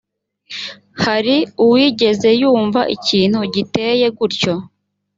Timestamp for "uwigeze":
1.63-2.29